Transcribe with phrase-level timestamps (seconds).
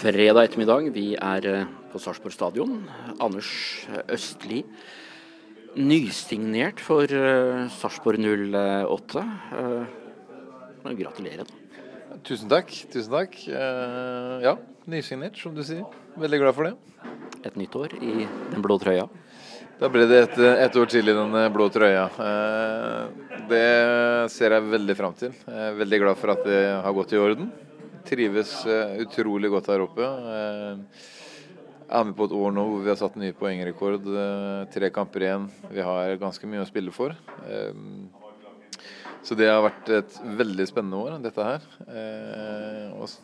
[0.00, 0.88] fredag ettermiddag.
[0.94, 2.78] Vi er eh, på Sarpsborg stadion.
[3.20, 3.50] Anders
[4.08, 4.62] Østli,
[5.76, 9.24] nysignert for uh, Sarpsborg 08.
[9.52, 11.44] Uh, gratulerer.
[11.44, 12.18] da.
[12.26, 12.72] Tusen takk.
[12.90, 13.36] tusen takk.
[13.46, 14.56] Ja,
[14.90, 15.84] nysignert, som du sier.
[16.18, 16.74] Veldig glad for det.
[17.44, 19.06] Et nytt år i den blå trøya.
[19.80, 22.08] Da ble det et, et år til i den blå trøya.
[23.52, 23.66] Det
[24.32, 25.36] ser jeg veldig fram til.
[25.46, 27.52] Jeg er veldig glad for at det har gått i orden.
[28.08, 28.52] Trives
[29.02, 30.06] utrolig godt her oppe.
[31.90, 34.08] Jeg er med på et år nå hvor vi har satt ny poengrekord.
[34.72, 35.46] Tre kamper igjen.
[35.70, 37.16] Vi har ganske mye å spille for.
[39.20, 41.60] Så det har vært et veldig spennende år, dette her.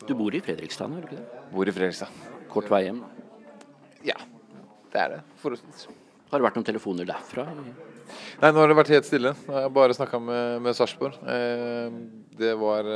[0.04, 1.44] Du bor i Fredrikstad nå, gjør du ikke det?
[1.54, 2.10] Bor i Fredrikstad.
[2.52, 3.00] Kort vei hjem?
[4.04, 4.18] Ja,
[4.92, 5.22] det er det.
[5.40, 5.88] Forholdsvis.
[6.30, 7.44] Har det vært noen telefoner derfra?
[7.46, 9.32] Nei, nå har det vært helt stille.
[9.46, 11.18] Jeg har bare snakka med, med Sarpsborg.
[12.36, 12.88] Det var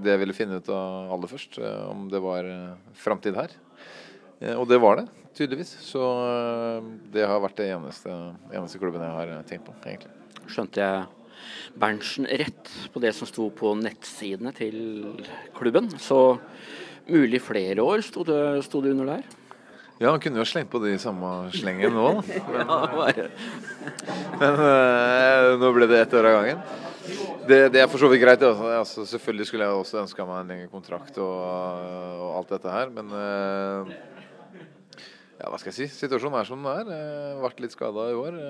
[0.00, 1.58] det jeg ville finne ut av aller først,
[1.90, 2.48] om det var
[2.98, 3.52] framtid her.
[4.56, 5.74] Og det var det, tydeligvis.
[5.84, 6.02] Så
[7.14, 8.16] det har vært det eneste,
[8.52, 10.12] eneste klubben jeg har tenkt på, egentlig.
[10.48, 11.04] Skjønte jeg
[11.80, 14.76] Berntsen rett på det som sto på nettsidene til
[15.56, 15.90] klubben?
[16.00, 16.38] Så
[17.08, 19.32] mulig flere år sto det, sto det under der?
[20.00, 22.22] Ja, han kunne jo slengt på det i samme slengen nå, da.
[23.04, 23.28] Men,
[24.40, 26.62] men øh, nå ble det ett år av gangen.
[27.46, 28.42] Det, det, er for så vidt greit.
[28.42, 29.04] Altså.
[29.06, 33.12] Selvfølgelig skulle jeg også ønska meg en lengre kontrakt og, og, alt dette her, men
[33.14, 33.92] øh,
[35.38, 35.88] ja, hva skal jeg si?
[36.00, 36.90] Situasjonen er som den er.
[36.90, 38.40] Jeg ble litt skada i år.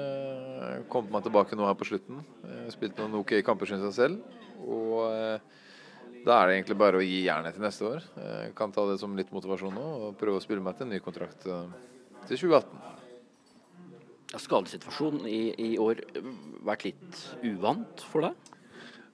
[0.93, 2.23] Kommet meg tilbake nå her på slutten.
[2.73, 4.41] Spilte noen OK kamper, syns jeg selv.
[4.65, 5.11] Og
[6.25, 8.05] da er det egentlig bare å gi jernet til neste år.
[8.17, 10.95] Jeg kan ta det som litt motivasjon nå og prøve å spille meg til en
[10.95, 11.67] ny kontrakt til
[12.31, 12.93] 2018.
[14.41, 16.01] Skadesituasjonen i, i år
[16.65, 18.55] vært litt uvant for deg?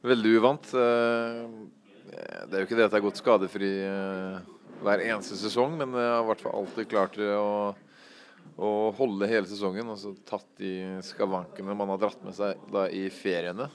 [0.06, 0.70] Veldig uvant.
[0.70, 3.72] Det er jo ikke det at jeg har gått skadefri
[4.80, 7.74] hver eneste sesong, men jeg har i hvert fall alltid klart å,
[8.54, 9.90] å holde hele sesongen.
[9.92, 13.66] Altså tatt de skavankene man har dratt med seg da i feriene.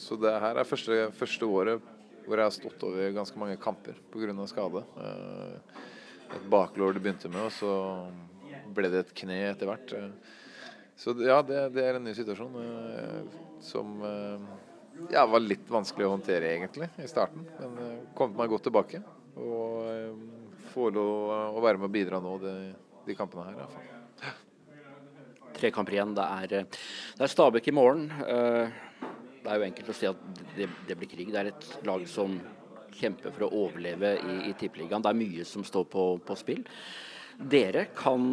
[0.00, 1.94] Så det her er første, første året
[2.28, 4.46] hvor jeg har stått over ganske mange kamper pga.
[4.50, 4.84] skade.
[6.28, 7.72] Et baklår det begynte med, og så
[8.76, 9.94] ble det et kne etter hvert.
[10.98, 12.58] Så ja, det, det er en ny situasjon
[13.64, 13.94] som
[15.12, 17.46] ja, var litt vanskelig å håndtere egentlig i starten.
[17.60, 19.00] Men kom meg godt tilbake.
[19.38, 22.54] Og får lov å være med og bidra nå de,
[23.06, 23.62] de kampene her.
[23.62, 24.34] Ja.
[25.58, 26.14] Tre kamper igjen.
[26.18, 26.66] Det er,
[27.18, 28.08] det er Stabæk i morgen.
[29.48, 30.24] Det er jo enkelt å si at
[30.58, 31.28] det, det, blir krig.
[31.32, 32.34] Det er et lag som
[32.92, 35.00] kjemper for å overleve i, i Tippeligaen.
[35.00, 36.60] Det er mye som står på, på, spill.
[37.40, 38.26] Dere kan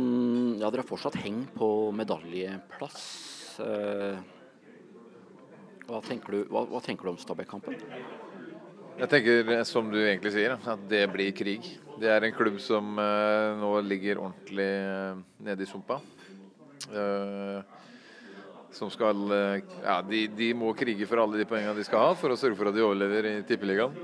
[0.59, 3.06] Ja, dere har fortsatt heng på medaljeplass.
[5.86, 7.80] Hva tenker du, hva, hva tenker du om Stabæk-kampen?
[9.00, 11.72] Jeg tenker, som du egentlig sier, at det blir krig.
[11.96, 14.68] Det er en klubb som uh, nå ligger ordentlig
[15.47, 16.02] nede i sumpa.
[16.92, 17.64] Uh,
[18.75, 19.22] som skal
[19.81, 22.59] Ja, de, de, må krige for alle de poengene de skal ha for å sørge
[22.59, 23.96] for at de overlever i Tippeligaen.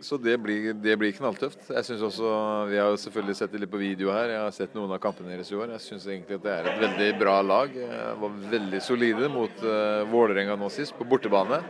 [0.00, 1.70] Så det blir, det blir knalltøft.
[1.72, 2.30] Jeg synes også,
[2.70, 4.30] Vi har jo selvfølgelig sett det litt på video her.
[4.30, 5.72] Jeg har sett noen av kampene deres i år.
[5.74, 7.74] Jeg syns egentlig at det er et veldig bra lag.
[7.74, 11.60] Jeg var veldig solide mot uh, Vålerenga nå sist, på bortebane.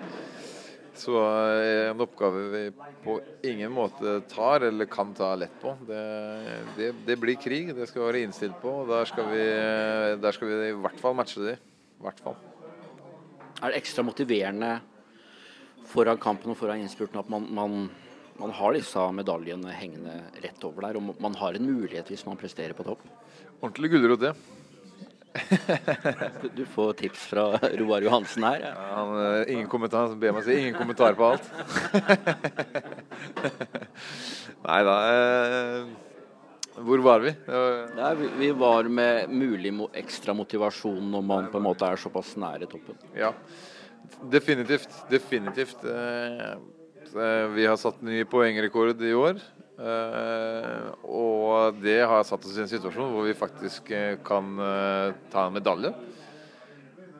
[0.98, 2.62] Så er en oppgave vi
[3.04, 3.16] på
[3.46, 5.76] ingen måte tar eller kan ta lett på.
[5.88, 6.04] Det,
[6.76, 8.80] det, det blir krig, det skal vi være innstilt på.
[8.82, 9.44] og der skal, vi,
[10.20, 11.56] der skal vi i hvert fall matche de.
[11.98, 12.36] I hvert fall.
[13.58, 14.76] Er det ekstra motiverende
[15.88, 17.88] foran kampen og foran innspurten at man, man,
[18.38, 22.38] man har disse medaljene hengende rett over der, og man har en mulighet hvis man
[22.38, 23.02] presterer på topp?
[23.58, 24.36] Ordentlig gulrot, det.
[26.54, 27.44] Du får tips fra
[27.78, 28.62] Roar Johansen her.
[28.62, 28.72] Ja.
[28.74, 31.46] Ja, han, eh, ingen kommentar, han ber meg si ingen kommentar på alt.
[34.66, 34.96] Nei da.
[35.12, 36.07] Eh,
[36.84, 37.32] hvor var vi?
[37.96, 38.28] Nei, vi?
[38.38, 38.50] vi?
[38.56, 42.98] var med mulig ekstra motivasjon når man på en måte er såpass nære toppen.
[43.16, 43.32] Ja,
[44.32, 44.90] definitivt.
[45.10, 45.84] Definitivt.
[45.84, 49.40] Eh, vi har satt ny poengrekord i år.
[49.78, 53.92] Uh, og det har satt oss i en situasjon hvor vi faktisk
[54.26, 54.48] kan
[55.30, 55.92] ta en medalje.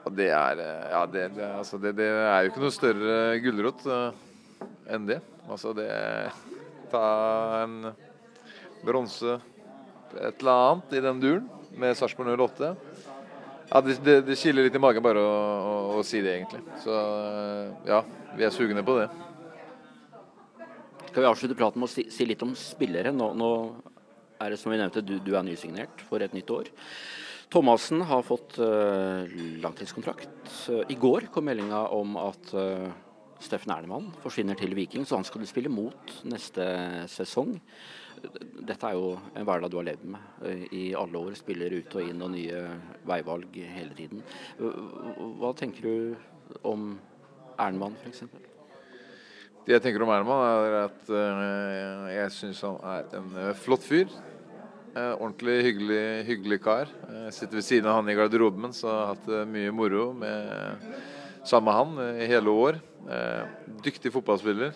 [0.03, 3.87] Og det er Ja, det, det, altså det, det, er jo ikke noe større gulrot
[4.91, 5.21] enn det.
[5.47, 5.89] Altså det
[6.89, 7.05] Ta
[7.63, 7.91] en
[8.85, 9.39] bronse,
[10.17, 12.75] et eller annet, i den duren med Sarpsborg 08.
[13.69, 16.63] Ja, det, det, det kiler litt i magen bare å, å, å si det, egentlig.
[16.81, 16.95] Så
[17.89, 18.03] ja,
[18.39, 19.09] vi er sugne på det.
[21.09, 23.13] Skal vi avslutte praten med å si, si litt om spillere?
[23.13, 23.51] Nå, nå,
[24.39, 26.71] er det som vi nevnte, du, du, er nysignert for et nytt år.
[27.53, 29.25] Thomassen har fått uh,
[29.63, 30.29] langtidskontrakt.
[30.69, 32.89] Uh, I går kom meldinga om at uh,
[33.39, 36.65] Steffen Ernemann forsvinner til Viking, så han skal du spille mot neste
[37.11, 37.55] sesong.
[38.67, 41.37] dette er jo en hverdag du har levd med eh, i alle år.
[41.39, 42.63] Spiller ut og inn og nye
[43.07, 44.25] veivalg hele tiden.
[44.59, 46.97] Hva tenker du om
[47.55, 48.25] Ernemann f.eks.?
[49.69, 53.87] Det jeg tenker om Ernemann, er at uh, jeg syns han er en uh, flott
[53.87, 54.11] fyr.
[54.99, 56.89] Ordentlig hyggelig, hyggelig kar.
[57.29, 60.89] Jeg sitter ved siden av han i garderoben, så jeg har hatt mye moro med
[61.45, 62.81] sammen med han i hele år.
[63.85, 64.73] dyktig fotballspiller.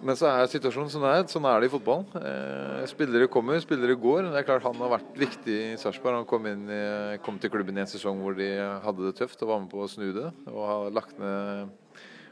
[0.00, 1.24] Men så er situasjonen sånn er.
[1.28, 2.06] Sånn er det i fotballen.
[2.16, 4.30] Eh, spillere kommer, spillere går.
[4.30, 6.22] Det er klart Han har vært viktig i Sarpsborg.
[6.22, 6.78] Han kom, i,
[7.24, 9.82] kom, til klubben i en sesong hvor de hadde det tøft og var med på
[9.84, 10.30] å snu det.
[10.48, 11.74] Og har lagt ned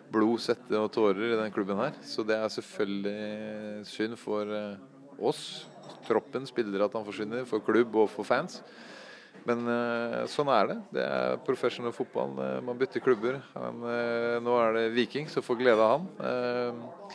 [0.09, 1.99] blod, svette og tårer i den klubben her.
[2.01, 4.81] Så det er selvfølgelig synd for eh,
[5.21, 5.43] oss,
[6.09, 7.45] troppen, spillere, at han forsvinner.
[7.51, 8.63] For klubb og for fans.
[9.49, 10.77] Men eh, sånn er det.
[10.99, 12.37] Det er professional fotball.
[12.45, 13.41] Eh, man bytter klubber.
[13.57, 17.09] Men eh, nå er det Viking som får glede av han.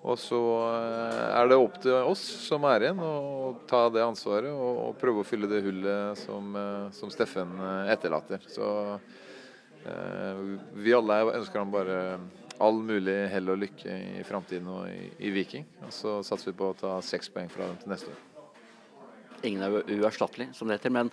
[0.00, 0.38] Og så
[0.72, 5.20] er det opp til oss som er igjen, å ta det ansvaret og, og prøve
[5.20, 6.56] å fylle det hullet som,
[6.96, 7.52] som Steffen
[7.92, 8.40] etterlater.
[8.48, 8.70] Så
[10.72, 12.00] vi alle ønsker ham bare
[12.64, 15.68] all mulig hell og lykke i framtiden og i, i, Viking.
[15.84, 18.29] Og så satser vi på å ta seks poeng fra dem til neste år.
[19.46, 20.92] Ingen er uerstattelig, som det heter.
[20.94, 21.10] Men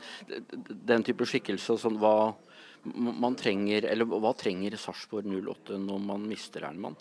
[0.68, 2.34] den type skikkelse sånn, hva
[2.88, 6.98] man trenger, eller hva trenger Sarpsborg 08 når man mister Ernmann?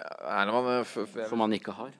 [0.00, 0.84] Ernemann
[1.28, 1.90] Som man ikke har?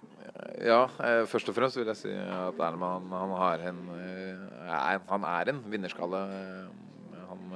[0.64, 5.26] Ja, eh, først og fremst vil jeg si at Ernemann han, har en, eh, han
[5.28, 6.22] er en vinnerskalle.
[7.30, 7.52] Han,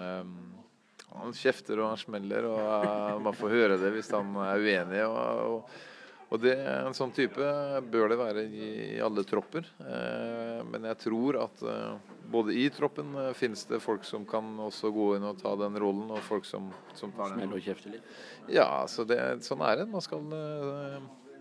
[1.15, 5.03] han kjefter og han smeller, og man får høre det hvis han er uenig.
[5.07, 5.94] og, og
[6.35, 7.49] og det, En sånn type
[7.93, 9.67] bør det være i, i alle tropper.
[9.87, 14.49] Eh, men jeg tror at eh, både i troppen eh, finnes det folk som kan
[14.67, 17.53] også gå inn og ta den rollen, og folk som, som tar den.
[17.55, 18.17] og kjefter litt?
[18.51, 19.89] Ja, så det, sånn er det.
[19.93, 20.99] Man, skal, eh,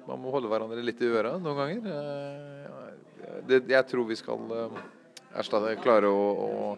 [0.09, 1.89] man må holde hverandre litt i øra noen ganger.
[1.95, 4.77] Eh, det, jeg tror vi skal eh,
[5.41, 6.69] erstatte, klare å, å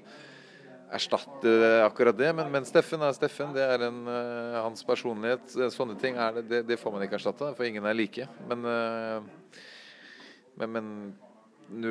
[0.95, 1.51] erstatte
[1.85, 2.31] akkurat det.
[2.37, 3.53] Men, men, Steffen er Steffen.
[3.55, 5.45] Det er en, uh, hans personlighet.
[5.73, 8.27] Sånne ting det, det, det, får man ikke erstatte, for ingen er like.
[8.49, 9.61] Men, uh,
[10.61, 10.89] men, men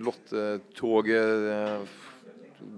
[0.00, 1.94] 08-toget uh,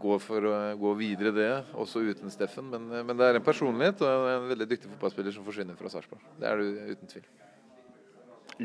[0.02, 2.70] går for å gå videre, det, også uten Steffen.
[2.72, 6.24] Men, men, det er en personlighet og en veldig dyktig fotballspiller som forsvinner fra Sarpsborg.
[6.40, 7.26] Det er det uten tvil.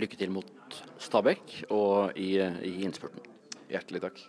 [0.02, 3.26] Lykke til mot Stabæk og i, i innspurten.
[3.72, 4.22] Hjertelig takk.